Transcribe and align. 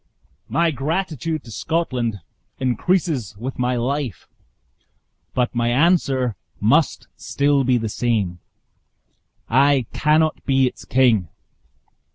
"My 0.49 0.71
gratitude 0.71 1.43
to 1.43 1.51
Scotland 1.51 2.21
increases 2.59 3.37
with 3.37 3.59
my 3.59 3.75
life; 3.75 4.27
but 5.35 5.53
my 5.53 5.69
answer 5.69 6.35
must 6.59 7.07
still 7.15 7.63
be 7.63 7.77
the 7.77 7.87
same 7.87 8.39
I 9.47 9.85
cannot 9.93 10.43
be 10.43 10.65
its 10.65 10.85
king." 10.85 11.27